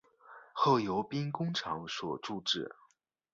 [0.51, 2.75] 后由兵工厂所铸制。